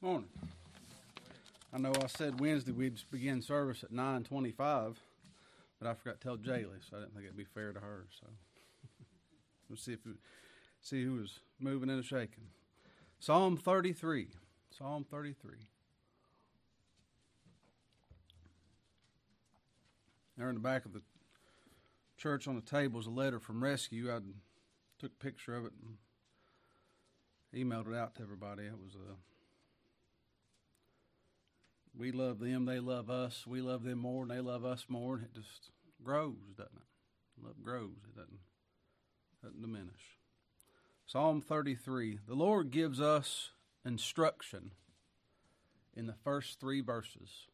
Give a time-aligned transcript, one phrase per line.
[0.00, 0.28] Morning.
[1.74, 4.96] I know I said Wednesday we'd begin service at nine twenty-five,
[5.80, 8.06] but I forgot to tell Jaylee, so I didn't think it'd be fair to her.
[8.20, 8.28] So
[9.68, 10.12] we'll see if we,
[10.80, 12.44] see who was moving and shaking.
[13.18, 14.28] Psalm thirty-three.
[14.70, 15.66] Psalm thirty-three.
[20.36, 21.02] There in the back of the
[22.16, 24.12] church on the table is a letter from Rescue.
[24.14, 24.20] I
[25.00, 25.96] took a picture of it and
[27.52, 28.62] emailed it out to everybody.
[28.62, 29.16] It was a
[31.98, 33.44] we love them, they love us.
[33.46, 35.16] We love them more, and they love us more.
[35.16, 35.70] And it just
[36.02, 37.44] grows, doesn't it?
[37.44, 37.96] Love grows.
[38.08, 38.38] It doesn't
[39.42, 40.18] doesn't diminish.
[41.06, 42.18] Psalm 33.
[42.26, 43.50] The Lord gives us
[43.84, 44.72] instruction
[45.96, 47.46] in the first three verses.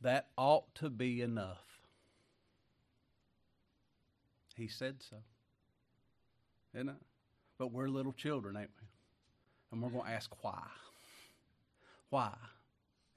[0.00, 1.64] That ought to be enough.
[4.56, 5.16] He said so.
[6.74, 6.96] Isn't it?
[7.58, 8.86] But we're little children, ain't we?
[9.72, 10.62] And we're going to ask why.
[12.10, 12.32] Why?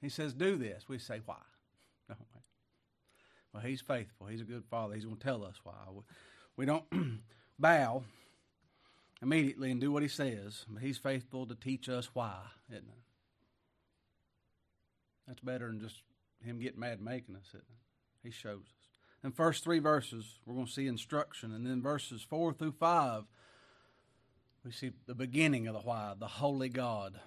[0.00, 0.88] He says, Do this.
[0.88, 1.36] We say, Why?
[3.52, 4.28] Well, He's faithful.
[4.28, 4.94] He's a good Father.
[4.94, 5.74] He's going to tell us why.
[6.56, 6.84] We don't
[7.58, 8.04] bow
[9.22, 12.36] immediately and do what He says, but He's faithful to teach us why,
[12.68, 13.02] isn't it?
[15.26, 16.02] That's better than just
[16.44, 18.22] Him getting mad making us, isn't it?
[18.22, 18.88] He shows us.
[19.22, 23.24] In first three verses, we're going to see instruction, and then verses four through five,
[24.64, 27.20] we see the beginning of the why, the holy God.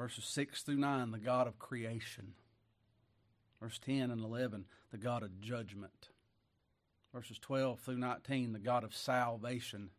[0.00, 2.32] Verses 6 through 9, the God of creation.
[3.60, 6.08] Verse 10 and 11, the God of judgment.
[7.12, 9.90] Verses 12 through 19, the God of salvation.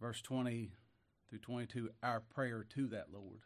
[0.00, 0.70] Verse 20
[1.28, 3.40] through 22, our prayer to that Lord.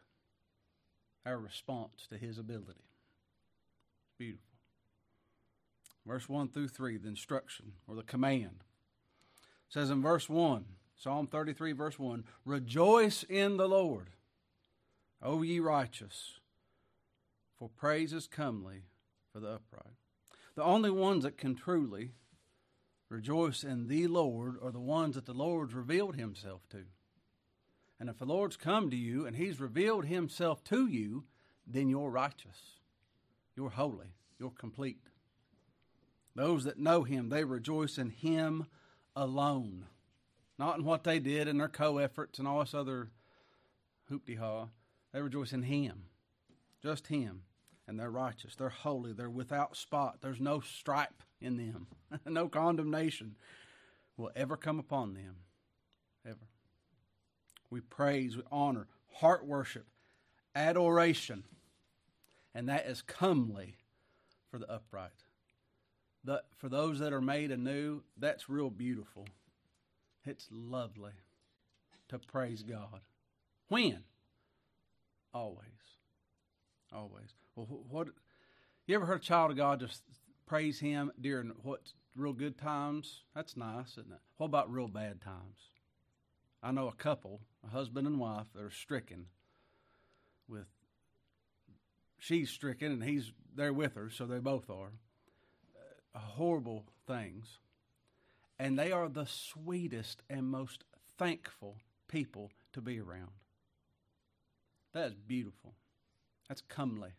[1.25, 2.85] Our response to his ability.
[4.19, 4.45] Beautiful.
[6.05, 8.59] Verse 1 through 3, the instruction or the command.
[9.41, 14.09] It says in verse 1, Psalm 33, verse 1, Rejoice in the Lord.
[15.21, 16.39] O ye righteous,
[17.57, 18.83] for praise is comely
[19.33, 19.95] for the upright.
[20.55, 22.11] The only ones that can truly
[23.09, 26.83] rejoice in the Lord are the ones that the Lord's revealed himself to.
[27.99, 31.25] And if the Lord's come to you and he's revealed himself to you,
[31.65, 32.57] then you're righteous.
[33.55, 34.13] You're holy.
[34.39, 35.01] You're complete.
[36.35, 38.67] Those that know him, they rejoice in him
[39.15, 39.87] alone.
[40.59, 43.09] Not in what they did and their co efforts and all this other
[44.11, 44.67] hoopty ha.
[45.17, 46.03] They rejoice in Him,
[46.83, 47.41] just Him.
[47.87, 50.19] And they're righteous, they're holy, they're without spot.
[50.21, 51.87] There's no stripe in them,
[52.27, 53.35] no condemnation
[54.15, 55.37] will ever come upon them.
[56.23, 56.45] Ever.
[57.71, 59.87] We praise, we honor, heart worship,
[60.53, 61.45] adoration,
[62.53, 63.77] and that is comely
[64.51, 65.23] for the upright.
[66.25, 69.25] The, for those that are made anew, that's real beautiful.
[70.27, 71.13] It's lovely
[72.09, 73.01] to praise God.
[73.67, 74.03] When?
[75.37, 75.67] Always.
[76.91, 77.35] Always.
[77.55, 78.07] Well, what
[78.87, 80.01] you ever heard a child of God just
[80.47, 81.81] praise Him during what
[82.15, 83.21] real good times?
[83.35, 84.19] That's nice, isn't it?
[84.37, 85.59] What about real bad times?
[86.63, 89.27] I know a couple, a husband and wife, that are stricken
[90.47, 90.65] with.
[92.17, 94.93] She's stricken and he's there with her, so they both are.
[96.15, 97.59] Uh, horrible things.
[98.57, 100.83] And they are the sweetest and most
[101.19, 101.77] thankful
[102.07, 103.33] people to be around.
[104.97, 105.75] That is beautiful.
[106.47, 107.11] That's comely.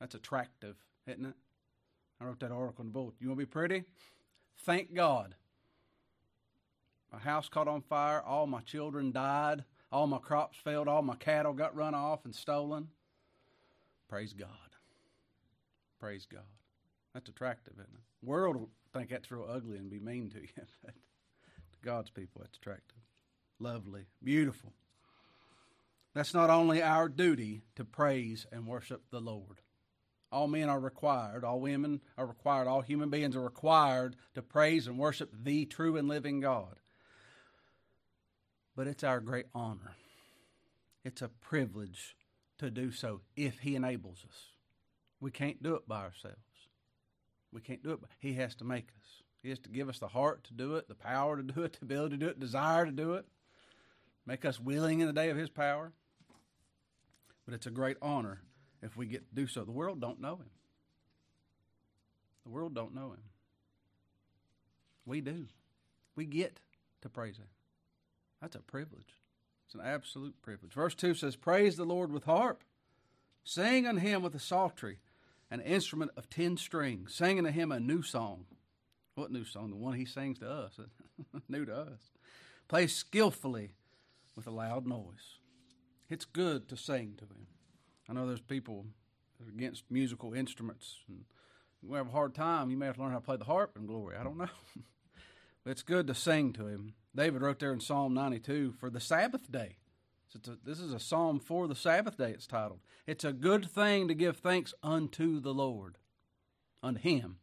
[0.00, 1.34] That's attractive, isn't it?
[2.20, 2.98] I wrote that article in the.
[3.18, 3.84] You want to be pretty?
[4.66, 5.34] Thank God.
[7.10, 8.20] My house caught on fire.
[8.20, 9.64] All my children died.
[9.90, 10.88] All my crops failed.
[10.88, 12.88] All my cattle got run off and stolen.
[14.10, 14.48] Praise God.
[15.98, 16.42] Praise God.
[17.14, 18.26] That's attractive, isn't it?
[18.26, 20.48] World will think that's real ugly and be mean to you.
[20.84, 22.98] to God's people, that's attractive.
[23.58, 24.02] Lovely.
[24.22, 24.74] Beautiful.
[26.14, 29.60] That's not only our duty to praise and worship the Lord.
[30.32, 34.86] All men are required, all women are required, all human beings are required to praise
[34.86, 36.78] and worship the true and living God.
[38.76, 39.96] But it's our great honor.
[41.04, 42.16] It's a privilege
[42.58, 44.50] to do so if He enables us.
[45.20, 46.38] We can't do it by ourselves.
[47.52, 48.00] We can't do it.
[48.00, 49.22] By, He has to make us.
[49.42, 51.72] He has to give us the heart to do it, the power to do it,
[51.72, 53.26] the ability to do it, desire to do it,
[54.26, 55.92] make us willing in the day of His power.
[57.44, 58.42] But it's a great honor
[58.82, 59.64] if we get to do so.
[59.64, 60.50] The world don't know him.
[62.44, 63.22] The world don't know him.
[65.04, 65.46] We do.
[66.16, 66.60] We get
[67.02, 67.48] to praise him.
[68.40, 69.20] That's a privilege.
[69.66, 70.72] It's an absolute privilege.
[70.72, 72.64] Verse 2 says, Praise the Lord with harp.
[73.44, 74.98] Sing unto him with a psaltery,
[75.50, 77.14] an instrument of ten strings.
[77.14, 78.46] Sing unto him a new song.
[79.14, 79.70] What new song?
[79.70, 80.78] The one he sings to us.
[81.48, 82.10] new to us.
[82.68, 83.72] Play skillfully
[84.40, 85.36] with a loud noise.
[86.08, 87.46] It's good to sing to Him.
[88.08, 88.86] I know there's people
[89.38, 91.24] that are against musical instruments and
[91.82, 92.70] we have a hard time.
[92.70, 94.16] You may have to learn how to play the harp in glory.
[94.16, 94.48] I don't know.
[95.64, 96.94] but it's good to sing to him.
[97.14, 99.76] David wrote there in Psalm 92 for the Sabbath day.
[100.28, 102.80] So a, this is a psalm for the Sabbath day, it's titled.
[103.06, 105.98] It's a good thing to give thanks unto the Lord,
[106.82, 107.39] unto him,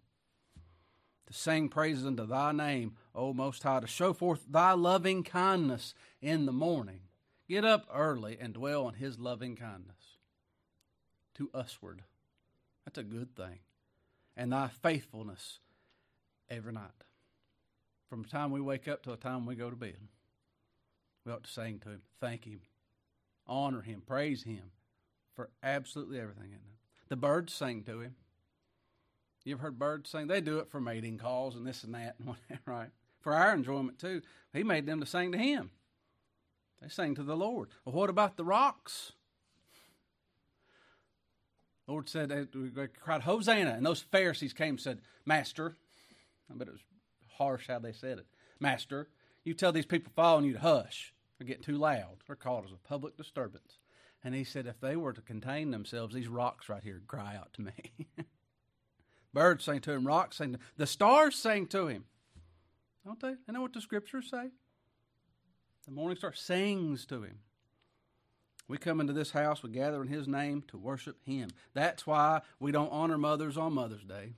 [1.27, 5.94] to sing praises unto thy name, O Most High, to show forth thy loving kindness
[6.21, 7.01] in the morning.
[7.47, 10.18] Get up early and dwell on his loving kindness
[11.35, 12.03] to usward.
[12.85, 13.59] That's a good thing
[14.38, 15.59] and thy faithfulness
[16.50, 16.91] every night.
[18.07, 19.97] From the time we wake up to the time we go to bed,
[21.25, 22.62] we ought to sing to him, thank him,
[23.47, 24.71] honor him, praise him
[25.35, 27.09] for absolutely everything in it.
[27.09, 28.15] The birds sing to him.
[29.47, 30.27] You ever heard birds sing?
[30.27, 32.89] They do it for mating calls and this and that and whatever, right?
[33.21, 34.21] For our enjoyment too.
[34.51, 35.71] He made them to sing to him.
[36.81, 37.69] They sing to the Lord.
[37.85, 39.13] Well, what about the rocks?
[41.85, 43.71] The Lord said, they cried, Hosanna.
[43.71, 45.77] And those Pharisees came and said, Master,
[46.51, 46.81] I bet it was
[47.38, 48.27] harsh how they said it.
[48.59, 49.07] Master,
[49.45, 51.13] you tell these people following you to hush.
[51.38, 52.17] They're getting too loud.
[52.27, 53.77] They're as a public disturbance.
[54.25, 57.53] And he said, if they were to contain themselves, these rocks right here cry out
[57.53, 58.07] to me.
[59.33, 60.65] Birds sang to him, rocks sang to him.
[60.77, 62.06] The stars sang to him.
[63.06, 63.35] Don't they?
[63.47, 64.50] You know what the scriptures say?
[65.85, 67.39] The morning star sings to him.
[68.68, 71.50] We come into this house, we gather in His name to worship Him.
[71.74, 74.33] That's why we don't honor mothers on Mother's Day.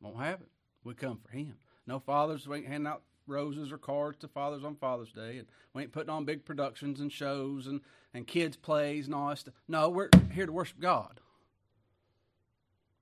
[0.00, 0.48] Won't have it.
[0.82, 1.54] We come for Him.
[1.86, 5.46] No fathers, we ain't handing out roses or cards to fathers on Father's Day, and
[5.72, 7.80] we ain't putting on big productions and shows and,
[8.12, 9.54] and kids' plays and all that stuff.
[9.68, 11.20] No, we're here to worship God.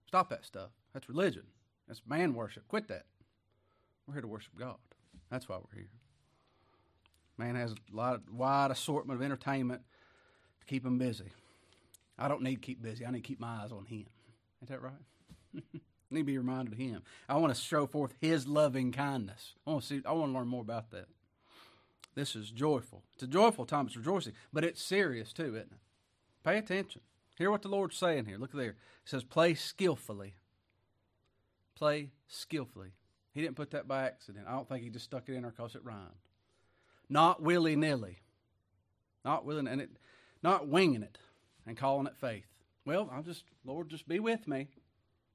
[0.06, 0.70] Stop that stuff.
[0.92, 1.44] That's religion.
[1.87, 2.66] That's man worship.
[2.69, 3.06] Quit that.
[4.06, 4.76] We're here to worship God.
[5.31, 5.90] That's why we're here.
[7.38, 9.82] Man has a lot of wide assortment of entertainment
[10.60, 11.31] to keep them busy.
[12.19, 13.06] I don't need to keep busy.
[13.06, 14.06] I need to keep my eyes on Him.
[14.62, 14.92] Is that right?
[16.12, 17.02] Need to be reminded of Him.
[17.28, 19.54] I want to show forth His loving kindness.
[19.66, 20.02] I want to see.
[20.04, 21.06] I want to learn more about that.
[22.14, 23.04] This is joyful.
[23.14, 23.87] It's a joyful time.
[23.87, 25.78] It's rejoicing, but it's serious too, isn't it?
[26.44, 27.02] Pay attention.
[27.38, 28.38] Hear what the Lord's saying here.
[28.38, 28.70] Look there.
[28.70, 30.34] It says, "Play skillfully."
[31.81, 32.93] Play skillfully.
[33.32, 34.44] He didn't put that by accident.
[34.47, 36.11] I don't think he just stuck it in there because it rhymed.
[37.09, 38.19] Not willy nilly.
[39.25, 39.91] Not willing, and it
[40.43, 41.19] not winging it
[41.67, 42.44] and calling it faith.
[42.85, 44.69] Well, I'll just, Lord, just be with me.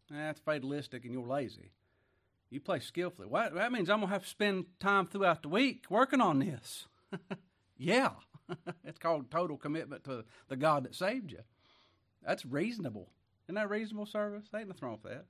[0.10, 1.72] That's fatalistic and you're lazy.
[2.52, 3.28] You play skillfully.
[3.32, 6.86] That means I'm to have to spend time throughout the week working on this.
[7.78, 8.12] yeah.
[8.86, 11.40] it's called total commitment to the God that saved you.
[12.24, 13.10] That's reasonable.
[13.48, 14.46] Isn't that reasonable service?
[14.56, 15.26] Ain't nothing wrong with that.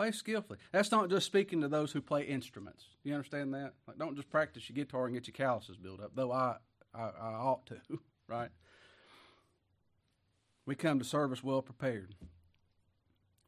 [0.00, 0.58] Play skillfully.
[0.72, 2.86] That's not just speaking to those who play instruments.
[3.04, 3.74] You understand that?
[3.86, 6.56] Like, don't just practice your guitar and get your calluses built up, though I,
[6.94, 7.76] I, I ought to,
[8.26, 8.48] right?
[10.64, 12.14] We come to service well prepared.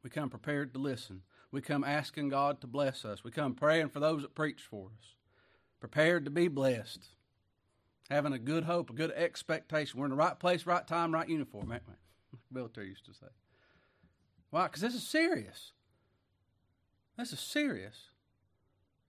[0.03, 1.23] We come prepared to listen.
[1.51, 3.25] We come asking God to bless us.
[3.25, 5.15] We come praying for those that preach for us.
[5.81, 7.07] Prepared to be blessed.
[8.11, 9.99] Having a good hope, a good expectation.
[9.99, 11.95] We're in the right place, right time, right uniform, ain't we?
[12.51, 13.33] Military used to say.
[14.51, 14.65] Why?
[14.65, 15.73] Because this is serious.
[17.23, 17.95] This is serious.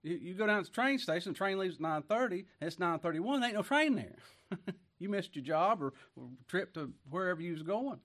[0.04, 3.40] You, you go down to the train station, the train leaves at 9.30, it's 9.31,
[3.40, 4.18] there ain't no train there.
[5.00, 8.00] you missed your job or, or trip to wherever you was going.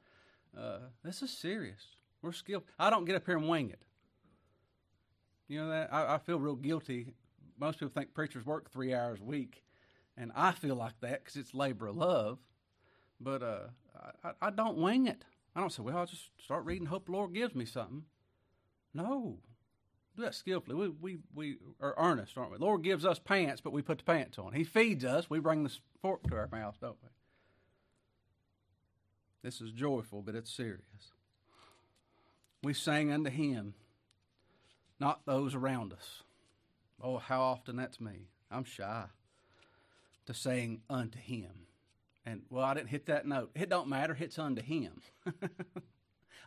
[0.58, 1.88] Uh, this is serious.
[2.22, 2.62] We're skilled.
[2.78, 3.82] I don't get up here and wing it.
[5.46, 7.12] You know that I, I feel real guilty.
[7.60, 9.62] Most people think preachers work three hours a week,
[10.16, 12.38] and I feel like that because it's labor of love.
[13.20, 13.58] But uh,
[14.24, 15.26] I, I don't wing it.
[15.54, 16.86] I don't say, well, I'll just start reading.
[16.86, 18.04] Hope the Lord gives me something.
[18.94, 19.40] No,
[20.18, 20.74] do that skillfully.
[20.74, 22.58] We, we, we are earnest, aren't we?
[22.58, 24.52] Lord gives us pants, but we put the pants on.
[24.52, 25.30] He feeds us.
[25.30, 25.72] We bring the
[26.02, 27.08] fork to our mouth, don't we?
[29.42, 31.12] This is joyful, but it's serious.
[32.62, 33.74] We sing unto Him,
[34.98, 36.22] not those around us.
[37.00, 38.26] Oh, how often that's me.
[38.50, 39.04] I'm shy
[40.26, 41.66] to sing unto Him.
[42.26, 43.50] And, well, I didn't hit that note.
[43.54, 44.16] It don't matter.
[44.18, 45.00] It's unto Him.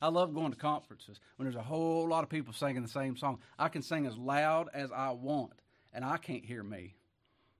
[0.01, 3.15] I love going to conferences when there's a whole lot of people singing the same
[3.15, 3.39] song.
[3.59, 5.61] I can sing as loud as I want,
[5.93, 6.95] and I can't hear me.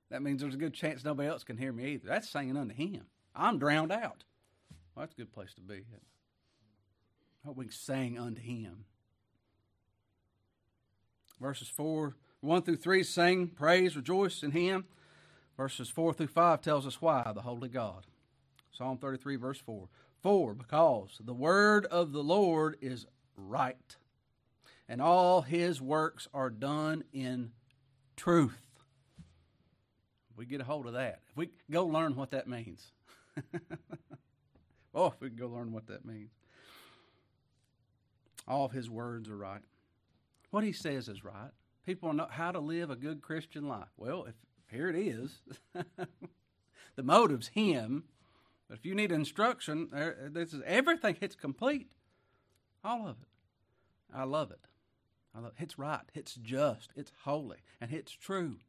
[0.10, 2.08] That means there's a good chance nobody else can hear me either.
[2.08, 3.06] That's singing unto Him.
[3.36, 4.24] I'm drowned out.
[4.96, 5.86] Well, that's a good place to be.
[7.44, 8.86] I hope we can sing unto Him.
[11.40, 14.86] Verses 4, 1 through 3 sing, praise, rejoice in Him.
[15.58, 18.06] Verses 4 through 5 tells us why, the Holy God.
[18.72, 19.88] Psalm 33, verse 4.
[20.22, 23.96] For, because the word of the Lord is right,
[24.88, 27.52] and all his works are done in
[28.16, 28.60] truth.
[30.36, 31.22] We get a hold of that.
[31.30, 32.92] If we go learn what that means.
[34.94, 36.32] Oh, if we go learn what that means.
[38.48, 39.62] All of his words are right.
[40.50, 41.52] What he says is right.
[41.86, 43.88] People know how to live a good Christian life.
[43.98, 44.36] Well, if
[44.70, 45.42] here it is.
[46.96, 48.04] the motive's him.
[48.72, 49.90] But if you need instruction,
[50.32, 51.18] this is everything.
[51.20, 51.92] It's complete.
[52.86, 53.28] All of it.
[54.16, 54.62] I love it.
[55.36, 55.64] I love it.
[55.64, 56.00] It's right.
[56.14, 56.92] It's just.
[56.96, 57.58] It's holy.
[57.82, 58.60] And it's true.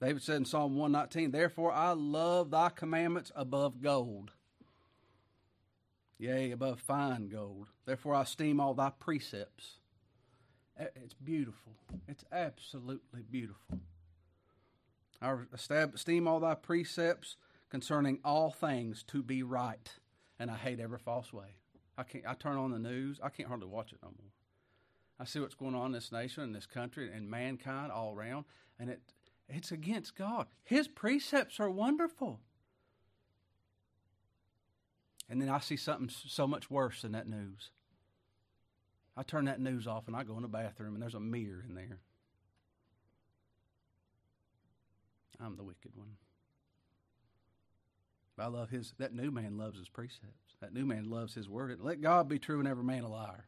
[0.00, 4.30] David said in Psalm 119, Therefore I love thy commandments above gold
[6.22, 7.66] yea, above fine gold.
[7.84, 9.78] Therefore I esteem all thy precepts.
[10.78, 11.72] It's beautiful.
[12.06, 13.80] It's absolutely beautiful.
[15.20, 15.34] I
[15.92, 17.36] esteem all thy precepts
[17.72, 19.90] concerning all things to be right,
[20.38, 21.56] and I hate every false way.
[21.96, 22.26] I can't.
[22.28, 23.18] I turn on the news.
[23.22, 24.30] I can't hardly watch it no more.
[25.18, 28.44] I see what's going on in this nation, in this country, and mankind all around,
[28.78, 29.00] and it
[29.48, 30.48] it's against God.
[30.64, 32.40] His precepts are wonderful.
[35.30, 37.70] And then I see something so much worse than that news.
[39.16, 41.64] I turn that news off and I go in the bathroom and there's a mirror
[41.66, 42.00] in there.
[45.40, 46.16] I'm the wicked one.
[48.38, 50.56] I love his, that new man loves his precepts.
[50.60, 51.80] That new man loves his word.
[51.80, 53.46] Let God be true and every man a liar.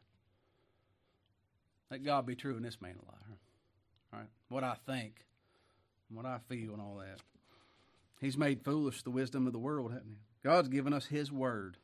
[1.89, 3.39] Let God be true and this man a liar.
[4.13, 4.29] All right?
[4.49, 5.25] What I think,
[6.09, 7.19] what I feel, and all that.
[8.21, 10.17] He's made foolish the wisdom of the world, hasn't he?
[10.43, 11.77] God's given us His Word.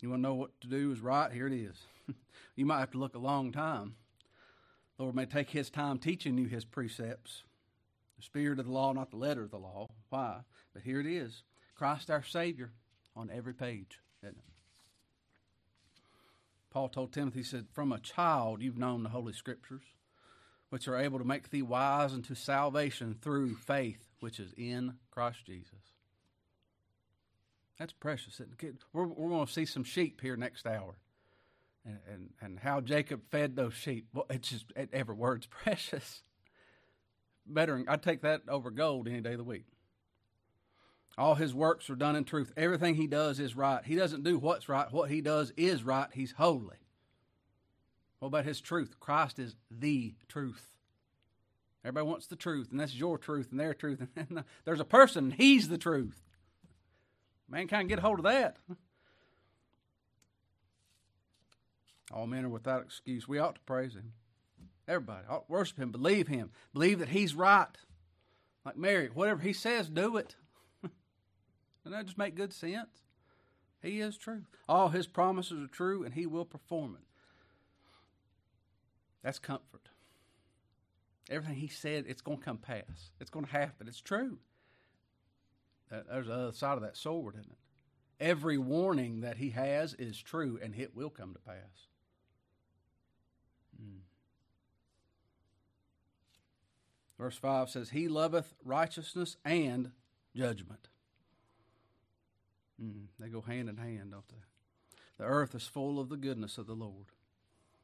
[0.00, 1.30] You want to know what to do is right?
[1.30, 1.76] Here it is.
[2.56, 3.94] you might have to look a long time.
[4.96, 7.42] The Lord may take His time teaching you His precepts.
[8.16, 9.90] The spirit of the law, not the letter of the law.
[10.08, 10.40] Why?
[10.72, 11.42] But here it is
[11.74, 12.72] Christ our Savior
[13.16, 13.98] on every page?
[16.72, 19.82] Paul told Timothy, he said, From a child you've known the Holy Scriptures,
[20.70, 25.44] which are able to make thee wise unto salvation through faith which is in Christ
[25.44, 25.68] Jesus.
[27.78, 28.40] That's precious.
[28.92, 30.94] We're, we're going to see some sheep here next hour.
[31.84, 34.06] And, and, and how Jacob fed those sheep.
[34.14, 36.22] Well, it's just, every word's precious.
[37.44, 39.64] Better, I'd take that over gold any day of the week.
[41.18, 42.52] All his works are done in truth.
[42.56, 43.84] Everything he does is right.
[43.84, 44.90] He doesn't do what's right.
[44.90, 46.08] What he does is right.
[46.12, 46.78] He's holy.
[48.18, 48.98] What about his truth?
[48.98, 50.68] Christ is the truth.
[51.84, 54.00] Everybody wants the truth, and that's your truth and their truth.
[54.16, 56.22] And there's a person, he's the truth.
[57.48, 58.56] Mankind get hold of that.
[62.12, 63.26] All men are without excuse.
[63.26, 64.12] We ought to praise him.
[64.86, 67.76] Everybody ought to worship him, believe him, believe that he's right.
[68.64, 70.36] Like Mary, whatever he says, do it.
[71.82, 73.02] Doesn't that just make good sense?
[73.82, 74.42] He is true.
[74.68, 77.06] All his promises are true, and he will perform it.
[79.22, 79.88] That's comfort.
[81.30, 83.10] Everything he said, it's going to come pass.
[83.20, 83.88] It's going to happen.
[83.88, 84.38] It's true.
[85.90, 87.58] There's the other side of that sword, isn't it?
[88.24, 91.88] Every warning that he has is true, and it will come to pass.
[93.80, 94.00] Mm.
[97.18, 99.90] Verse 5 says, He loveth righteousness and
[100.34, 100.88] judgment.
[102.82, 103.06] Mm.
[103.18, 104.42] They go hand in hand, don't they?
[105.18, 107.06] The earth is full of the goodness of the Lord.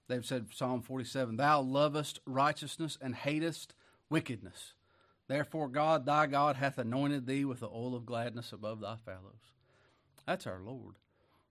[0.08, 3.74] They've said, Psalm 47, Thou lovest righteousness and hatest
[4.08, 4.72] wickedness.
[5.28, 9.52] Therefore, God, thy God, hath anointed thee with the oil of gladness above thy fellows.
[10.26, 10.96] That's our Lord.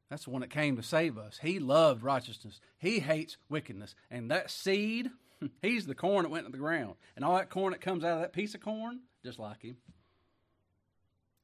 [0.10, 1.39] That's the one that came to save us.
[1.42, 2.60] He loved righteousness.
[2.80, 3.94] He hates wickedness.
[4.10, 5.12] And that seed,
[5.62, 6.96] he's the corn that went in the ground.
[7.16, 9.77] And all that corn that comes out of that piece of corn, just like him.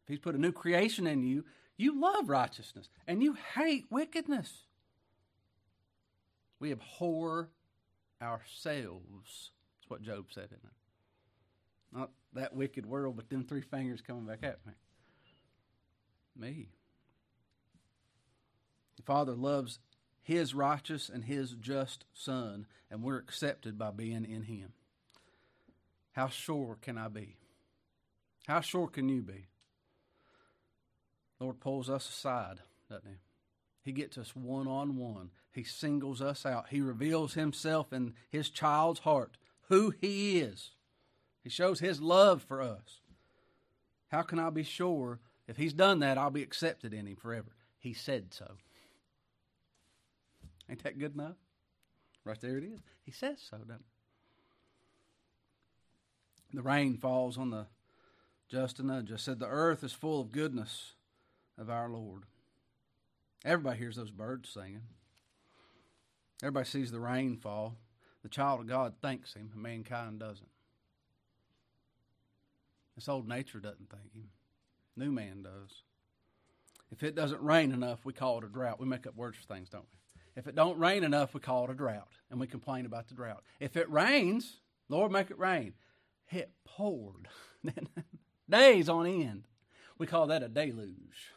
[0.03, 1.45] If he's put a new creation in you,
[1.77, 4.63] you love righteousness and you hate wickedness.
[6.59, 7.49] We abhor
[8.21, 9.51] ourselves.
[9.79, 11.97] That's what Job said, isn't it?
[11.97, 14.73] Not that wicked world, but them three fingers coming back at me.
[16.35, 16.69] Me.
[18.97, 19.79] The Father loves
[20.21, 24.73] His righteous and His just Son, and we're accepted by being in Him.
[26.13, 27.35] How sure can I be?
[28.47, 29.47] How sure can you be?
[31.43, 32.59] Lord pulls us aside,
[32.89, 33.17] doesn't He?
[33.83, 35.29] He gets us one on one.
[35.51, 36.67] He singles us out.
[36.69, 40.71] He reveals Himself in His child's heart, who He is.
[41.43, 43.01] He shows his love for us.
[44.07, 47.51] How can I be sure if he's done that, I'll be accepted in him forever?
[47.77, 48.49] He said so.
[50.69, 51.35] Ain't that good enough?
[52.23, 52.79] Right there it is.
[53.03, 53.81] He says so, doesn't it?
[56.53, 57.65] The rain falls on the
[58.49, 59.25] just and unjust.
[59.25, 60.93] Said the earth is full of goodness
[61.63, 62.23] of our Lord.
[63.45, 64.81] Everybody hears those birds singing.
[66.41, 67.77] Everybody sees the rain fall.
[68.21, 70.49] The child of God thanks him, mankind doesn't.
[72.95, 74.29] This old nature doesn't thank him.
[74.95, 75.83] New man does.
[76.91, 78.79] If it doesn't rain enough, we call it a drought.
[78.79, 80.21] We make up words for things, don't we?
[80.35, 83.15] If it don't rain enough, we call it a drought, and we complain about the
[83.15, 83.43] drought.
[83.59, 84.57] If it rains,
[84.89, 85.73] Lord, make it rain.
[86.29, 87.29] It poured
[88.49, 89.47] days on end.
[89.97, 91.31] We call that a deluge.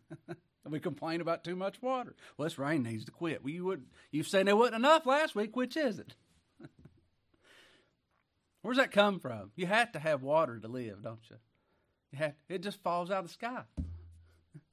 [0.70, 2.14] we complain about too much water.
[2.36, 3.42] Well, this rain needs to quit.
[3.42, 5.56] Well, you would you said there wasn't enough last week.
[5.56, 6.14] Which is it?
[8.62, 9.50] Where's that come from?
[9.56, 11.36] You have to have water to live, don't you?
[12.12, 13.62] you have, it just falls out of the sky.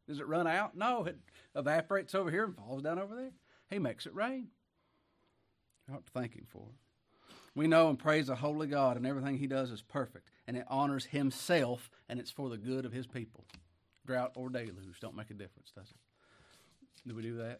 [0.08, 0.76] Does it run out?
[0.76, 1.18] No, it
[1.56, 3.32] evaporates over here and falls down over there.
[3.70, 4.48] He makes it rain.
[5.90, 6.68] Have to thank Him for.
[7.56, 10.66] We know and praise the Holy God, and everything He does is perfect, and it
[10.68, 13.46] honors Himself, and it's for the good of His people.
[14.10, 17.08] Drought or deluge don't make a difference, does it?
[17.08, 17.60] Do we do that?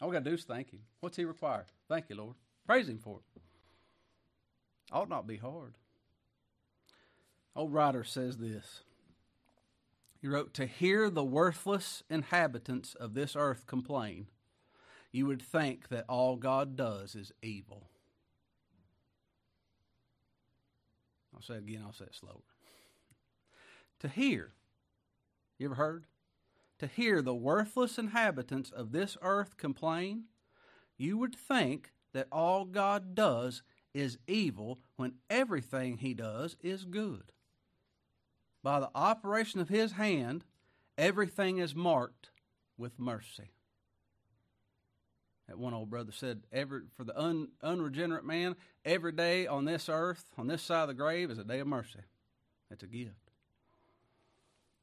[0.00, 0.80] All we got to do is thank Him.
[1.00, 1.66] What's He require?
[1.90, 2.36] Thank you, Lord.
[2.66, 3.42] Praise Him for it.
[4.90, 5.74] Ought not be hard.
[7.54, 8.80] Old writer says this.
[10.22, 14.28] He wrote, To hear the worthless inhabitants of this earth complain,
[15.10, 17.90] you would think that all God does is evil.
[21.34, 22.40] I'll say it again, I'll say it slower.
[24.00, 24.52] to hear,
[25.62, 26.06] you ever heard?
[26.80, 30.24] To hear the worthless inhabitants of this earth complain,
[30.98, 33.62] you would think that all God does
[33.94, 37.32] is evil when everything he does is good.
[38.62, 40.44] By the operation of his hand,
[40.98, 42.30] everything is marked
[42.76, 43.52] with mercy.
[45.48, 49.88] That one old brother said, every, for the un, unregenerate man, every day on this
[49.88, 52.00] earth, on this side of the grave, is a day of mercy.
[52.70, 53.21] It's a gift.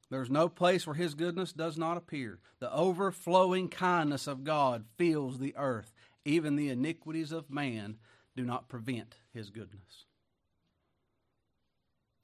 [0.09, 2.39] There's no place where his goodness does not appear.
[2.59, 5.93] The overflowing kindness of God fills the earth.
[6.25, 7.97] Even the iniquities of man
[8.35, 10.05] do not prevent his goodness.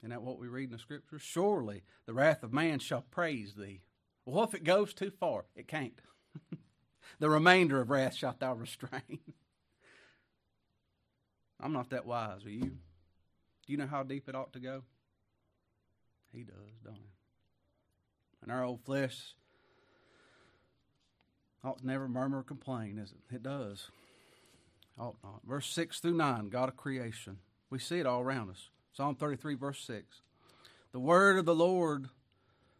[0.00, 1.22] Isn't that what we read in the scriptures?
[1.22, 3.82] Surely the wrath of man shall praise thee.
[4.24, 5.44] Well, if it goes too far?
[5.54, 6.00] It can't.
[7.20, 9.20] the remainder of wrath shalt thou restrain.
[11.60, 12.60] I'm not that wise, are you?
[12.60, 14.82] Do you know how deep it ought to go?
[16.32, 17.15] He does, don't he?
[18.42, 19.34] And our old flesh
[21.64, 23.34] ought never murmur or complain, is it?
[23.34, 23.90] It does.
[24.98, 25.40] Ought not.
[25.44, 27.38] Verse 6 through 9, God of creation.
[27.70, 28.70] We see it all around us.
[28.92, 30.22] Psalm 33, verse 6.
[30.92, 32.08] The word of the Lord,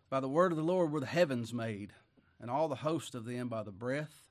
[0.08, 1.92] by the word of the Lord were the heavens made,
[2.40, 4.30] and all the host of them by the breath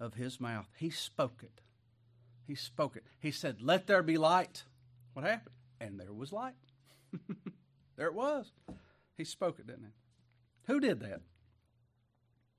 [0.00, 0.68] of his mouth.
[0.76, 1.62] He spoke it.
[2.46, 3.04] He spoke it.
[3.20, 4.64] He said, Let there be light.
[5.14, 5.54] What happened?
[5.80, 6.54] And there was light.
[7.96, 8.50] there it was.
[9.16, 10.03] He spoke it, didn't he?
[10.66, 11.20] Who did that?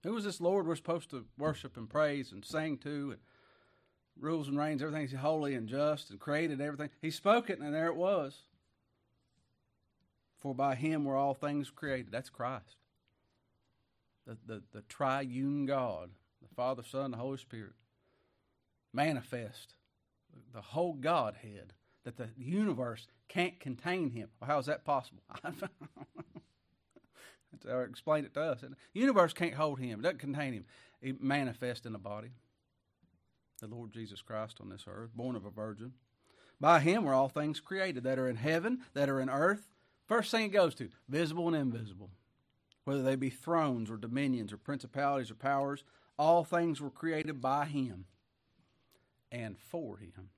[0.03, 3.19] Who was this Lord we're supposed to worship and praise and sing to and
[4.19, 6.89] rules and reigns, everything's holy and just and created everything.
[7.01, 8.43] He spoke it, and there it was.
[10.39, 12.11] For by him were all things created.
[12.11, 12.77] That's Christ.
[14.27, 17.73] The, the, the triune God, the Father, Son, the Holy Spirit,
[18.93, 19.73] manifest
[20.53, 24.29] the whole Godhead, that the universe can't contain him.
[24.39, 25.23] Well, how is that possible?
[27.63, 28.61] That's how uh, explain it to us.
[28.61, 30.65] The universe can't hold him, it doesn't contain him.
[31.01, 32.31] He manifests in a body
[33.59, 35.93] the Lord Jesus Christ on this earth, born of a virgin.
[36.59, 39.69] By him were all things created that are in heaven, that are in earth.
[40.07, 42.09] First thing it goes to visible and invisible.
[42.83, 45.83] Whether they be thrones or dominions or principalities or powers,
[46.17, 48.05] all things were created by him
[49.31, 50.29] and for him.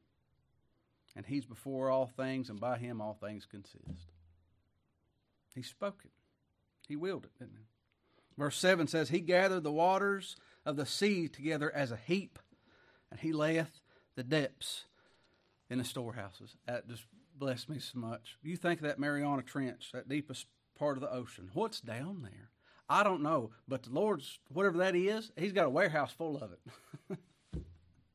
[1.16, 4.12] And he's before all things, and by him all things consist.
[5.56, 6.12] He spoke it,
[6.88, 7.66] he willed it, didn't he?
[8.38, 12.40] Verse 7 says, He gathered the waters of the sea together as a heap
[13.10, 13.82] and he layeth
[14.16, 14.86] the depths
[15.70, 16.56] in the storehouses.
[16.66, 18.38] That just blessed me so much.
[18.44, 20.48] You think of that Mariana Trench, that deepest
[20.78, 21.50] part of the ocean.
[21.54, 22.50] What's down there?
[22.90, 26.52] I don't know, but the Lord's, whatever that is, He's got a warehouse full of
[26.52, 27.20] it.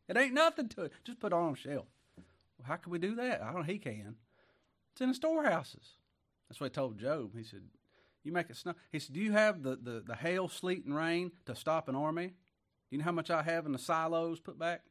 [0.09, 0.93] it ain't nothing to it.
[1.05, 1.87] Just put it on a shelf.
[2.17, 3.43] Well, how can we do that?
[3.43, 3.63] I don't know.
[3.63, 4.17] He can.
[4.93, 5.97] It's in the storehouses.
[6.49, 7.37] That's what He told Job.
[7.37, 7.63] He said,
[8.25, 8.75] You make it snow.
[8.91, 11.97] He said, Do you have the, the, the hail, sleet, and rain to stop an
[11.97, 12.29] army?
[12.29, 12.35] Do
[12.91, 14.83] you know how much I have in the silos put back?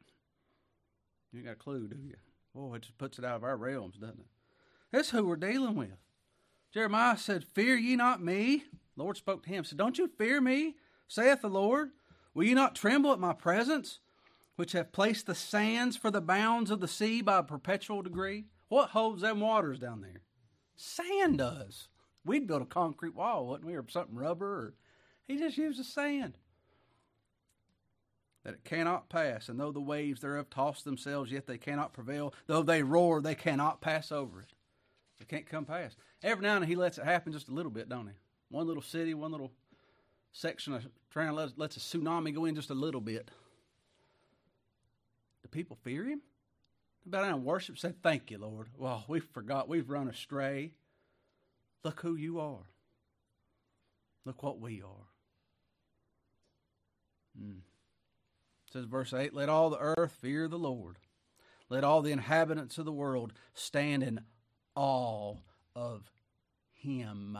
[1.32, 2.16] You ain't got a clue, do you?
[2.54, 4.26] Boy, it just puts it out of our realms, doesn't it?
[4.90, 5.96] That's who we're dealing with.
[6.72, 8.64] Jeremiah said, Fear ye not me.
[8.96, 10.76] The Lord spoke to him, said, Don't you fear me,
[11.08, 11.90] saith the Lord.
[12.34, 14.00] Will you not tremble at my presence,
[14.56, 18.44] which have placed the sands for the bounds of the sea by a perpetual degree?
[18.68, 20.22] What holds them waters down there?
[20.76, 21.88] Sand does.
[22.24, 24.46] We'd build a concrete wall, wouldn't we, or something rubber?
[24.46, 24.74] Or,
[25.26, 26.38] he just uses sand
[28.44, 32.34] that it cannot pass, and though the waves thereof toss themselves, yet they cannot prevail.
[32.46, 34.52] Though they roar, they cannot pass over it.
[35.18, 35.96] They can't come past.
[36.22, 38.14] Every now and then he lets it happen just a little bit, don't he?
[38.50, 39.52] One little city, one little
[40.32, 43.30] section of trying to let, lets a tsunami go in just a little bit.
[45.42, 46.22] Do people fear him?
[47.06, 48.68] Bow down and worship, say, Thank you, Lord.
[48.76, 50.72] Well, we forgot, we've run astray.
[51.84, 52.66] Look who you are.
[54.24, 55.08] Look what we are.
[57.40, 57.60] Mm.
[58.70, 60.98] says verse 8 Let all the earth fear the Lord.
[61.68, 64.20] Let all the inhabitants of the world stand in
[64.74, 65.36] awe
[65.74, 66.10] of
[66.70, 67.38] him.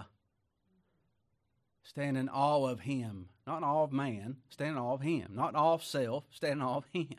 [1.83, 3.28] Stand in awe of him.
[3.46, 5.33] Not in awe of man, stand in awe of him.
[5.35, 7.16] Not in awe of self, stand in awe of him.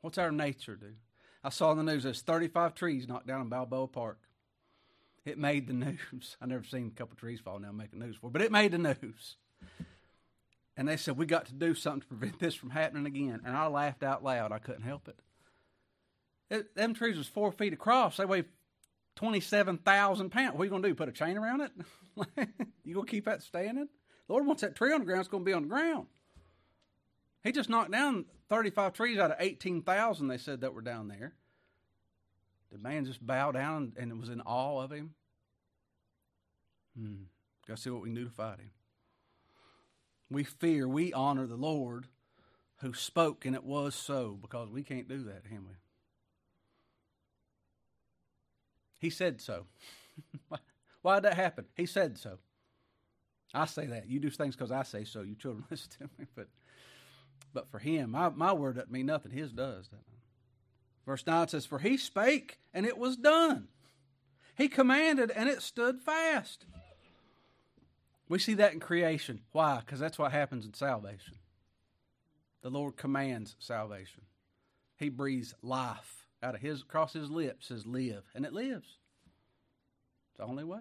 [0.00, 0.94] What's our nature do?
[1.42, 4.18] I saw in the news there's 35 trees knocked down in Balboa Park.
[5.24, 6.36] It made the news.
[6.40, 8.78] I never seen a couple trees fall down making news for, but it made the
[8.78, 9.36] news.
[10.76, 13.40] And they said we got to do something to prevent this from happening again.
[13.44, 14.52] And I laughed out loud.
[14.52, 15.18] I couldn't help it.
[16.50, 18.16] it them trees was four feet across.
[18.16, 18.46] They weighed
[19.16, 20.54] twenty-seven thousand pounds.
[20.54, 20.94] What are you gonna do?
[20.94, 21.72] Put a chain around it?
[22.84, 23.88] you gonna keep that standing?
[24.26, 25.20] The Lord wants that tree on the ground.
[25.20, 26.06] It's gonna be on the ground.
[27.44, 30.28] He just knocked down thirty-five trees out of eighteen thousand.
[30.28, 31.34] They said that were down there.
[32.74, 35.14] Did man just bow down and it was in awe of him?
[36.98, 37.26] Hmm.
[37.68, 38.72] To see what we can do to fight him.
[40.28, 42.08] We fear, we honor the Lord
[42.80, 45.76] who spoke, and it was so, because we can't do that, can we?
[48.98, 49.66] He said so.
[51.02, 51.66] Why did that happen?
[51.76, 52.38] He said so.
[53.54, 54.08] I say that.
[54.08, 55.22] You do things because I say so.
[55.22, 56.26] You children listen to me.
[56.34, 56.48] But
[57.52, 59.30] but for him, my, my word doesn't mean nothing.
[59.30, 59.88] His does.
[61.06, 63.68] Verse 9 says, For he spake, and it was done.
[64.56, 66.64] He commanded, and it stood fast.
[68.28, 69.40] We see that in creation.
[69.52, 69.80] Why?
[69.80, 71.34] Because that's what happens in salvation.
[72.62, 74.22] The Lord commands salvation.
[74.96, 78.98] He breathes life out of his across his lips, says live, and it lives.
[80.30, 80.80] It's the only way.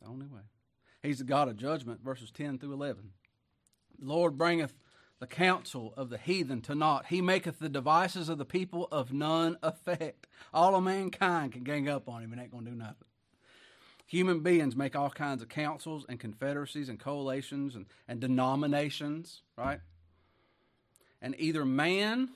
[0.00, 0.40] The only way.
[1.02, 3.10] He's the God of judgment, verses 10 through 11.
[3.98, 4.74] The Lord bringeth
[5.22, 7.06] the counsel of the heathen to naught.
[7.06, 10.26] He maketh the devices of the people of none effect.
[10.52, 13.06] All of mankind can gang up on him and ain't going to do nothing.
[14.04, 19.78] Human beings make all kinds of councils and confederacies and coalitions and, and denominations, right?
[21.20, 22.30] And either man,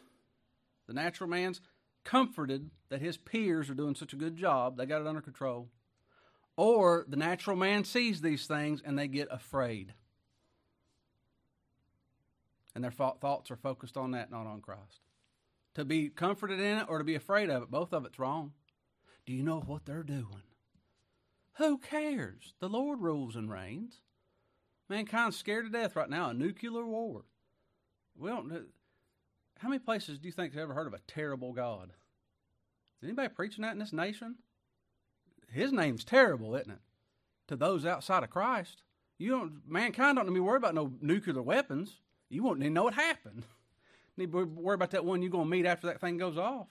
[0.86, 1.60] the natural man's,
[2.04, 5.66] comforted that his peers are doing such a good job, they got it under control,
[6.56, 9.92] or the natural man sees these things and they get afraid
[12.76, 15.00] and their thoughts are focused on that, not on Christ.
[15.76, 18.52] To be comforted in it or to be afraid of it, both of it's wrong.
[19.24, 20.42] Do you know what they're doing?
[21.54, 22.52] Who cares?
[22.60, 24.02] The Lord rules and reigns.
[24.90, 27.24] Mankind's scared to death right now, a nuclear war.
[28.14, 28.46] We don't.
[28.46, 28.64] know.
[29.58, 31.94] How many places do you think have ever heard of a terrible God?
[33.00, 34.36] Is anybody preaching that in this nation?
[35.50, 36.80] His name's terrible, isn't it?
[37.48, 38.82] To those outside of Christ,
[39.18, 39.62] you don't.
[39.66, 42.00] Mankind don't need to be worried about no nuclear weapons.
[42.28, 43.44] You won't even know what happened.
[44.16, 46.66] Need to worry about that one you're going to meet after that thing goes off.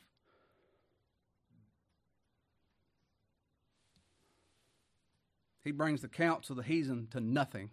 [5.64, 7.72] He brings the counsel of the heathen to nothing.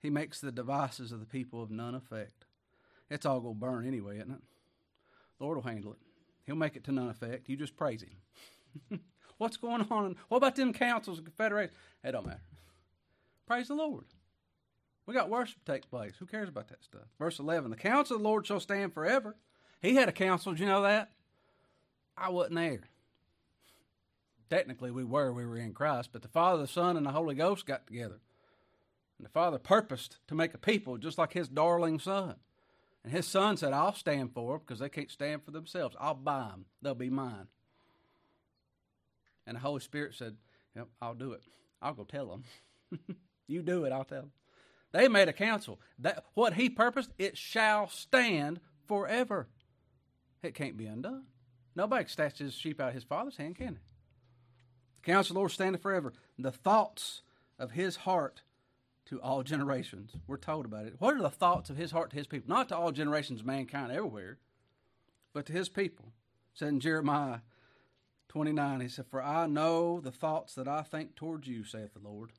[0.00, 2.44] He makes the devices of the people of none effect.
[3.08, 4.42] It's all going to burn anyway, isn't it?
[5.38, 5.98] The Lord will handle it.
[6.44, 7.48] He'll make it to none effect.
[7.48, 9.00] You just praise Him.
[9.38, 10.16] What's going on?
[10.28, 11.76] What about them councils and confederations?
[12.02, 12.40] It don't matter.
[13.46, 14.04] Praise the Lord.
[15.06, 16.14] We got worship take place.
[16.18, 17.02] Who cares about that stuff?
[17.18, 19.36] Verse 11 The counsel of the Lord shall stand forever.
[19.82, 20.52] He had a council.
[20.52, 21.10] Did you know that?
[22.16, 22.80] I wasn't there.
[24.48, 25.32] Technically, we were.
[25.32, 26.10] We were in Christ.
[26.12, 28.20] But the Father, the Son, and the Holy Ghost got together.
[29.18, 32.36] And the Father purposed to make a people just like His darling Son.
[33.02, 35.96] And His Son said, I'll stand for them because they can't stand for themselves.
[36.00, 36.64] I'll buy them.
[36.80, 37.48] They'll be mine.
[39.46, 40.36] And the Holy Spirit said,
[40.74, 41.42] Yep, I'll do it.
[41.82, 43.16] I'll go tell them.
[43.46, 44.32] you do it, I'll tell them.
[44.94, 45.80] They made a council.
[45.98, 49.48] That what he purposed, it shall stand forever.
[50.40, 51.24] It can't be undone.
[51.74, 53.82] Nobody can snatch his sheep out of his father's hand, can it?
[55.02, 56.12] The counsel of the Lord standeth forever.
[56.38, 57.22] The thoughts
[57.58, 58.42] of his heart
[59.06, 60.12] to all generations.
[60.28, 60.94] We're told about it.
[61.00, 62.48] What are the thoughts of his heart to his people?
[62.48, 64.38] Not to all generations of mankind everywhere,
[65.32, 66.12] but to his people.
[66.52, 67.40] It said in Jeremiah
[68.28, 72.08] 29, he said, For I know the thoughts that I think towards you, saith the
[72.08, 72.30] Lord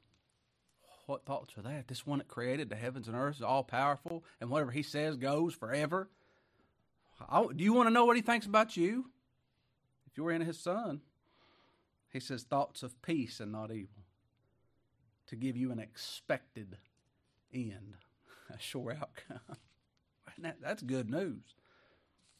[1.05, 1.87] what thoughts are that?
[1.87, 5.17] This one that created the heavens and earth is all powerful, and whatever he says
[5.17, 6.09] goes forever.
[7.29, 9.05] do you want to know what he thinks about you?
[10.07, 11.01] If you're in his son,
[12.11, 14.03] he says thoughts of peace and not evil,
[15.27, 16.77] to give you an expected
[17.53, 17.95] end,
[18.49, 19.57] a sure outcome.
[20.39, 21.55] that, that's good news.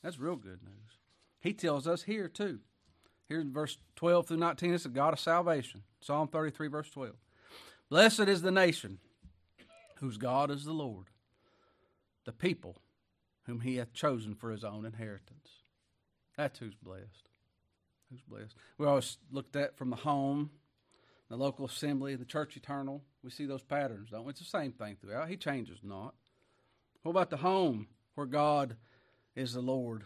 [0.01, 0.99] That's real good news.
[1.39, 2.59] He tells us here too.
[3.27, 4.73] Here's verse 12 through 19.
[4.73, 5.83] It's a God of salvation.
[5.99, 7.13] Psalm 33, verse 12.
[7.89, 8.99] Blessed is the nation
[9.99, 11.07] whose God is the Lord,
[12.25, 12.77] the people
[13.43, 15.49] whom he hath chosen for his own inheritance.
[16.35, 17.29] That's who's blessed.
[18.09, 18.55] Who's blessed.
[18.77, 20.49] We always looked at from the home,
[21.29, 23.03] the local assembly, the church eternal.
[23.23, 24.31] We see those patterns, don't we?
[24.31, 25.29] It's the same thing throughout.
[25.29, 26.15] He changes not.
[27.03, 28.77] What about the home where God
[29.35, 30.03] is the Lord?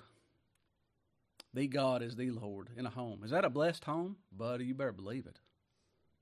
[1.54, 3.22] The God is the Lord in a home.
[3.24, 4.18] Is that a blessed home?
[4.32, 5.40] Buddy, you better believe it.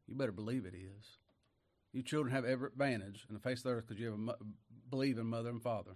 [0.07, 1.17] You better believe it is.
[1.97, 4.19] You children have every advantage in the face of the earth because you have a
[4.19, 4.35] mo-
[4.91, 5.95] believing mother and father.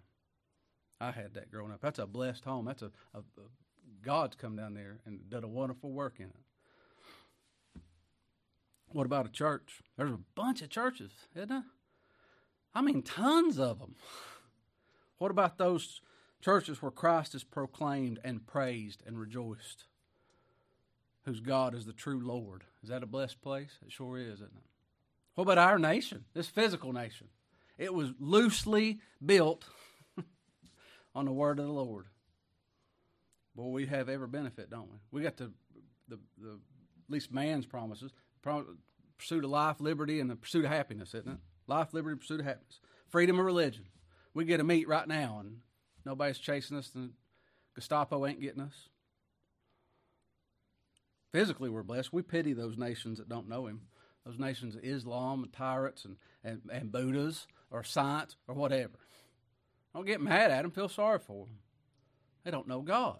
[1.00, 1.80] I had that growing up.
[1.80, 2.66] That's a blessed home.
[2.66, 3.44] That's a, a, a
[4.02, 7.82] God's come down there and done a wonderful work in it.
[8.88, 9.84] What about a church?
[9.96, 11.66] There's a bunch of churches, isn't there?
[12.74, 13.96] I mean, tons of them.
[15.20, 16.02] What about those
[16.42, 19.86] churches where Christ is proclaimed and praised and rejoiced?
[21.26, 22.64] Whose God is the true Lord.
[22.82, 23.78] Is that a blessed place?
[23.86, 24.71] It sure is, isn't it?
[25.36, 27.28] What about our nation, this physical nation?
[27.78, 29.66] It was loosely built
[31.16, 32.06] on the word of the Lord.
[33.56, 34.98] Boy, we have every benefit, don't we?
[35.12, 35.52] We got the,
[36.08, 41.14] the, the at least man's promises, pursuit of life, liberty, and the pursuit of happiness,
[41.14, 41.40] isn't it?
[41.68, 42.80] Life, liberty, pursuit of happiness.
[43.10, 43.86] Freedom of religion.
[44.34, 45.58] We get to meet right now, and
[46.06, 47.12] nobody's chasing us, and
[47.76, 48.90] Gestapo ain't getting us.
[51.34, 52.12] Physically, we're blessed.
[52.12, 53.82] We pity those nations that don't know Him.
[54.26, 59.00] Those nations of Islam, and tyrants, and, and, and Buddhas, or science, or whatever.
[59.94, 60.72] Don't get mad at them.
[60.72, 61.58] Feel sorry for them.
[62.44, 63.20] They don't know God.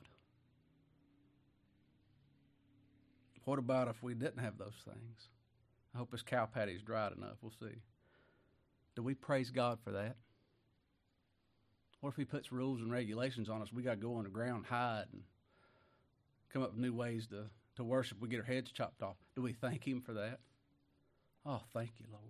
[3.46, 5.28] What about if we didn't have those things?
[5.94, 7.38] I hope this cow patty's dried enough.
[7.42, 7.76] We'll see.
[8.96, 10.16] Do we praise God for that?
[12.00, 13.74] What if He puts rules and regulations on us?
[13.74, 15.24] We got to go on the ground, hide, and
[16.54, 18.20] come up with new ways to, to worship.
[18.22, 19.18] We get our heads chopped off.
[19.36, 20.40] Do we thank Him for that?
[21.46, 22.22] Oh, thank you, Lord.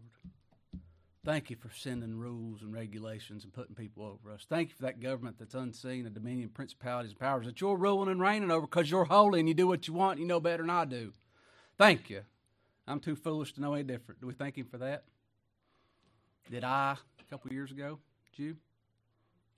[1.24, 4.46] Thank you for sending rules and regulations and putting people over us.
[4.50, 8.10] Thank you for that government that's unseen, the dominion, principalities, and powers that you're ruling
[8.10, 10.40] and reigning over because you're holy and you do what you want and you know
[10.40, 11.14] better than I do.
[11.78, 12.22] Thank you.
[12.88, 14.20] I'm too foolish to know any different.
[14.20, 15.04] Do we thank Him for that?
[16.50, 18.00] Did I a couple years ago?
[18.36, 18.58] You?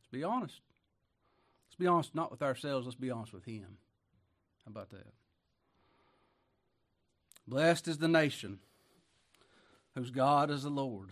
[0.01, 0.59] Let's be honest.
[1.69, 3.77] Let's be honest, not with ourselves, let's be honest with Him.
[4.65, 5.13] How about that?
[7.47, 8.59] Blessed is the nation
[9.95, 11.09] whose God is the Lord.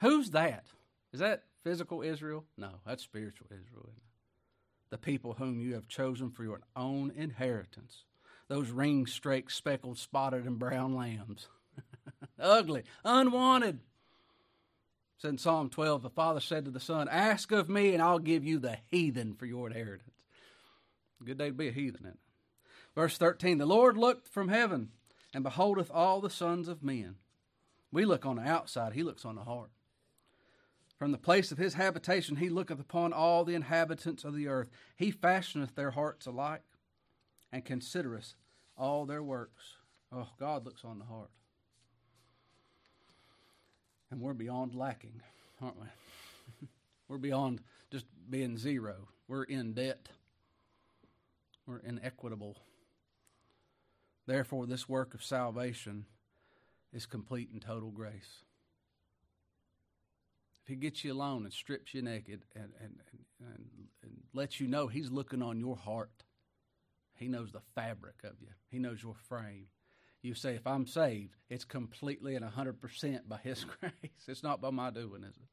[0.00, 0.64] Who's that?
[1.12, 2.44] Is that physical Israel?
[2.56, 3.90] No, that's spiritual Israel.
[4.90, 8.04] The people whom you have chosen for your own inheritance.
[8.48, 11.48] Those ring streaked, speckled, spotted, and brown lambs.
[12.40, 13.78] Ugly, unwanted.
[15.18, 18.18] Said in Psalm 12, the Father said to the Son, Ask of me, and I'll
[18.18, 20.24] give you the heathen for your inheritance.
[21.22, 22.14] Good day to be a heathen, is
[22.94, 24.88] Verse 13 The Lord looked from heaven
[25.34, 27.16] and beholdeth all the sons of men.
[27.92, 29.70] We look on the outside, he looks on the heart.
[30.98, 34.68] From the place of his habitation he looketh upon all the inhabitants of the earth.
[34.96, 36.62] He fashioneth their hearts alike,
[37.52, 38.34] and considereth
[38.76, 39.76] all their works.
[40.12, 41.30] Oh, God looks on the heart.
[44.10, 45.22] And we're beyond lacking,
[45.62, 46.68] aren't we?
[47.08, 49.08] we're beyond just being zero.
[49.28, 50.08] We're in debt.
[51.66, 52.56] We're inequitable.
[54.26, 56.06] Therefore, this work of salvation
[56.92, 58.44] is complete and total grace
[60.62, 63.58] If he gets you alone and strips you naked and, and, and,
[64.02, 66.22] and, lets you know he's looking on your heart,
[67.14, 69.66] he knows the fabric of you, he knows your frame.
[70.22, 74.28] You say, if I'm saved, it's completely and 100% by his grace.
[74.28, 75.48] It's not by my doing, is it?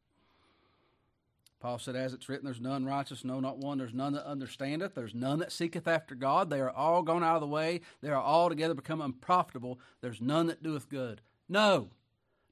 [1.60, 3.80] Paul said, As it's written, there's none righteous, no, not one.
[3.80, 4.94] There's none that understandeth.
[4.94, 6.50] There's none that seeketh after God.
[6.50, 7.82] They are all gone out of the way.
[8.02, 9.80] They are all together become unprofitable.
[10.02, 11.22] There's none that doeth good.
[11.50, 11.90] No,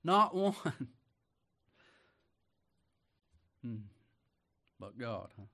[0.03, 0.55] not one.
[3.63, 3.77] Hmm.
[4.79, 5.29] But God.
[5.35, 5.45] Huh?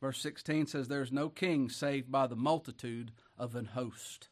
[0.00, 4.28] Verse 16 says, There is no king saved by the multitude of an host.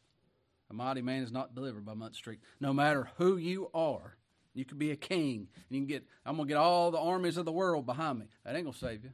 [0.69, 2.41] A mighty man is not delivered by much strength.
[2.59, 4.17] No matter who you are,
[4.53, 6.99] you could be a king, and you can get, I'm going to get all the
[6.99, 8.25] armies of the world behind me.
[8.43, 9.13] That ain't going to save you.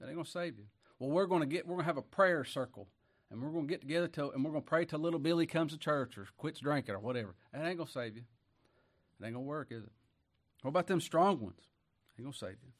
[0.00, 0.64] That ain't going to save you.
[0.98, 2.88] Well, we're going to get, we're going to have a prayer circle,
[3.34, 5.44] and we're going to get together till, and we're going to pray till little Billy
[5.44, 7.34] comes to church or quits drinking or whatever.
[7.52, 8.22] That ain't going to save you.
[9.20, 9.92] It ain't going to work, is it?
[10.62, 11.60] What about them strong ones?
[12.18, 12.72] Ain't gonna save you.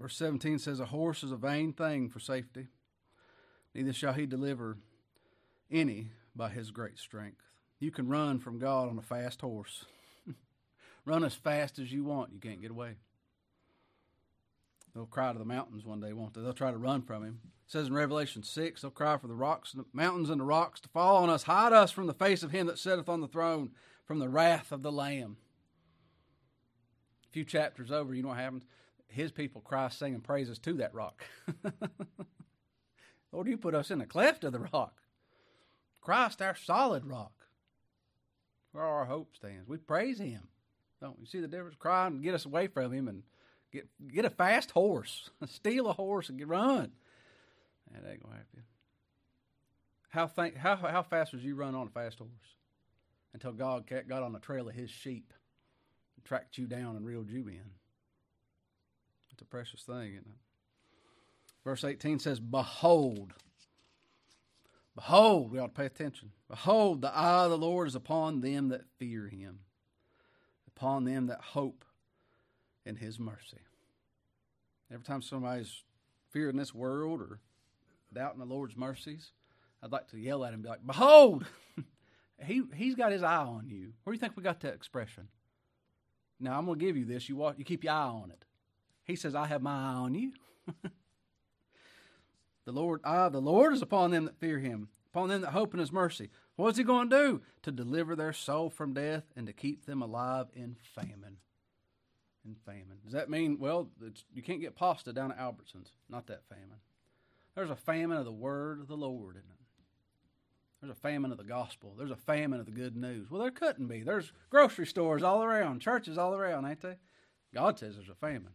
[0.00, 2.68] Verse 17 says, A horse is a vain thing for safety,
[3.74, 4.78] neither shall he deliver
[5.70, 7.42] any by his great strength.
[7.80, 9.84] You can run from God on a fast horse.
[11.04, 12.96] run as fast as you want, you can't get away.
[14.98, 16.40] They'll cry to the mountains one day, won't they?
[16.40, 17.38] They'll try to run from him.
[17.44, 20.44] It says in Revelation 6, they'll cry for the rocks, and the mountains and the
[20.44, 23.20] rocks to fall on us, hide us from the face of him that sitteth on
[23.20, 23.70] the throne,
[24.06, 25.36] from the wrath of the Lamb.
[27.28, 28.64] A few chapters over, you know what happens?
[29.06, 31.24] His people cry, singing praises to that rock.
[33.32, 35.00] Lord, you put us in the cleft of the rock.
[36.00, 37.46] Christ, our solid rock,
[38.72, 39.68] where our hope stands.
[39.68, 40.48] We praise Him.
[41.00, 41.76] Don't you see the difference?
[41.76, 43.22] Cry and get us away from Him and
[43.72, 46.92] get get a fast horse, steal a horse and get run.
[47.92, 48.62] That ain't gonna happen.
[50.10, 52.30] How think how how fast would you run on a fast horse
[53.32, 55.32] until God got on the trail of His sheep,
[56.16, 57.70] and tracked you down and reeled you in?
[59.32, 60.38] It's a precious thing, isn't it?
[61.62, 63.34] Verse 18 says, Behold,
[64.94, 66.32] behold, we ought to pay attention.
[66.48, 69.60] Behold, the eye of the Lord is upon them that fear him,
[70.66, 71.84] upon them that hope
[72.84, 73.60] in his mercy.
[74.92, 75.82] Every time somebody's
[76.30, 77.40] fearing this world or
[78.12, 79.32] doubting the Lord's mercies,
[79.82, 81.44] I'd like to yell at him and be like, Behold,
[82.44, 83.92] he, he's got his eye on you.
[84.02, 85.28] Where do you think we got that expression?
[86.40, 87.28] Now, I'm going to give you this.
[87.28, 88.44] You, walk, you keep your eye on it.
[89.04, 90.32] He says, I have my eye on you.
[92.68, 95.72] The Lord, ah, the Lord is upon them that fear him, upon them that hope
[95.72, 96.28] in his mercy.
[96.56, 97.42] What's he going to do?
[97.62, 101.38] To deliver their soul from death and to keep them alive in famine.
[102.48, 102.96] In famine.
[103.04, 103.90] Does that mean, well,
[104.32, 105.92] you can't get pasta down at Albertsons?
[106.08, 106.78] Not that famine.
[107.54, 109.58] There's a famine of the word of the Lord, isn't it?
[110.80, 111.94] There's a famine of the gospel.
[111.98, 113.30] There's a famine of the good news.
[113.30, 114.02] Well, there couldn't be.
[114.02, 116.96] There's grocery stores all around, churches all around, ain't they?
[117.52, 118.52] God says there's a famine.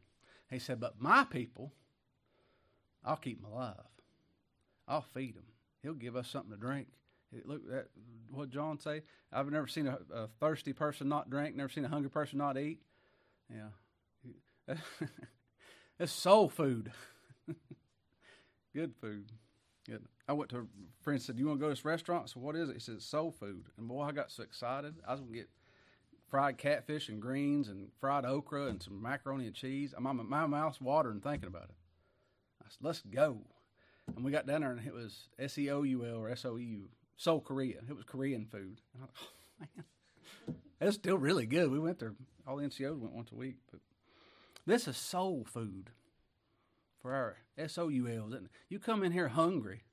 [0.49, 1.71] He said, but my people,
[3.05, 3.75] I'll keep them alive.
[4.87, 5.45] I'll feed them.
[5.83, 6.87] He'll give us something to drink.
[7.45, 7.89] Look, that,
[8.31, 9.03] what John say?
[9.31, 11.55] I've never seen a, a, thirsty person not drink.
[11.55, 12.79] Never seen a hungry person not eat.
[13.53, 13.69] Yeah,
[15.99, 16.91] it's soul food.
[18.75, 19.31] Good food.
[19.85, 20.03] Good.
[20.27, 20.65] I went to a
[21.01, 22.73] friend said, "You want to go to this restaurant?" So what is it?
[22.73, 24.95] He said, "Soul food." And boy, I got so excited.
[25.05, 25.49] I was gonna get
[26.29, 29.93] fried catfish and greens and fried okra and some macaroni and cheese.
[29.99, 31.75] My my mouth's watering thinking about it.
[32.61, 33.41] I said, "Let's go."
[34.15, 36.45] And we got down there and it was S E O U L or S
[36.45, 37.79] O E U, Seoul Korea.
[37.87, 38.81] It was Korean food.
[38.93, 39.75] And I oh,
[40.47, 41.71] man, it's still really good.
[41.71, 42.13] We went there,
[42.45, 43.55] all the NCOs went once a week.
[43.71, 43.79] But
[44.65, 45.89] this is soul food
[47.01, 48.31] for our S O U L.
[48.69, 49.83] You come in here hungry,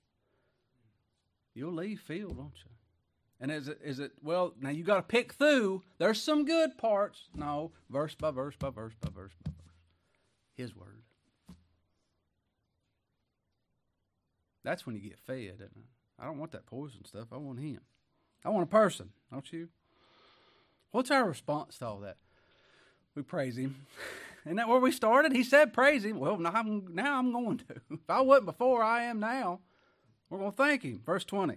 [1.55, 2.71] you'll leave filled, won't you?
[3.41, 5.83] And is it, is it, well, now you got to pick through.
[5.99, 7.23] There's some good parts.
[7.35, 9.65] No, verse by verse by verse by verse by verse.
[10.55, 11.03] His word.
[14.63, 15.85] That's when you get fed, isn't it?
[16.19, 17.29] I don't want that poison stuff.
[17.33, 17.81] I want him.
[18.45, 19.69] I want a person, don't you?
[20.91, 22.19] What's our response to all that?
[23.15, 23.87] We praise him.
[24.45, 25.33] Isn't that where we started?
[25.33, 26.19] He said, praise him.
[26.19, 27.65] Well, now I'm, now I'm going to.
[27.91, 29.61] If I wasn't before, I am now.
[30.29, 31.03] We're going to thank him.
[31.05, 31.57] Verse 20.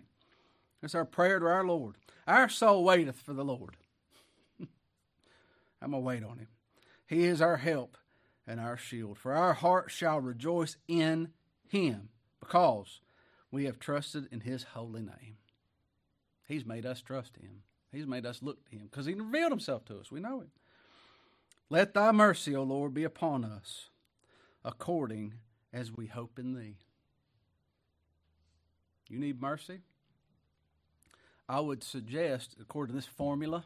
[0.81, 1.95] It's our prayer to our Lord.
[2.27, 3.77] Our soul waiteth for the Lord.
[5.81, 6.47] I'm going to wait on him.
[7.07, 7.97] He is our help
[8.45, 9.17] and our shield.
[9.17, 11.29] For our heart shall rejoice in
[11.67, 12.99] him because
[13.51, 15.37] we have trusted in his holy name.
[16.47, 17.61] He's made us trust him.
[17.91, 20.11] He's made us look to him because he revealed himself to us.
[20.11, 20.51] We know him.
[21.69, 23.89] Let thy mercy, O Lord, be upon us
[24.63, 25.33] according
[25.71, 26.77] as we hope in thee.
[29.09, 29.81] You need mercy?
[31.49, 33.65] I would suggest, according to this formula,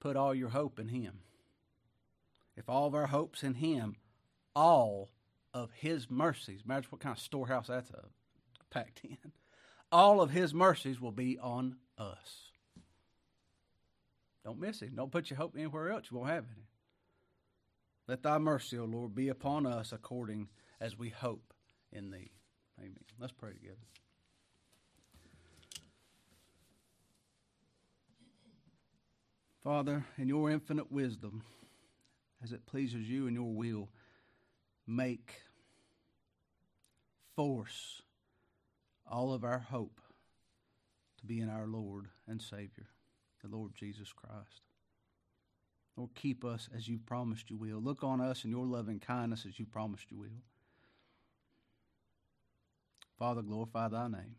[0.00, 1.20] put all your hope in him.
[2.56, 3.96] If all of our hope's in him,
[4.54, 5.10] all
[5.54, 6.62] of his mercies.
[6.64, 8.06] Imagine what kind of storehouse that's uh,
[8.70, 9.18] packed in.
[9.90, 12.51] All of his mercies will be on us.
[14.44, 14.92] Don't miss him.
[14.96, 16.06] Don't put your hope anywhere else.
[16.10, 16.66] You won't have any.
[18.08, 20.48] Let thy mercy, O Lord, be upon us according
[20.80, 21.54] as we hope
[21.92, 22.32] in thee.
[22.78, 22.96] Amen.
[23.18, 23.76] Let's pray together.
[29.62, 31.44] Father, in your infinite wisdom,
[32.42, 33.88] as it pleases you and your will,
[34.88, 35.34] make,
[37.36, 38.02] force
[39.08, 40.00] all of our hope
[41.18, 42.88] to be in our Lord and Savior,
[43.42, 44.62] the Lord Jesus Christ.
[45.96, 47.80] Lord, keep us as you promised you will.
[47.80, 50.42] Look on us in your loving kindness as you promised you will.
[53.18, 54.36] Father, glorify thy name.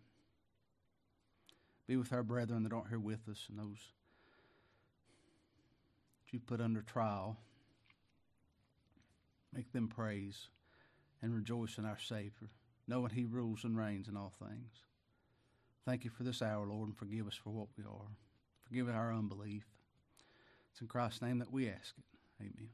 [1.88, 3.92] Be with our brethren that aren't here with us and those
[6.26, 7.38] that you put under trial.
[9.54, 10.48] Make them praise
[11.22, 12.50] and rejoice in our Savior,
[12.88, 14.72] knowing He rules and reigns in all things.
[15.86, 18.08] Thank you for this hour, Lord, and forgive us for what we are.
[18.68, 19.66] Forgive our unbelief.
[20.72, 22.04] It's in Christ's name that we ask it.
[22.42, 22.70] Amen.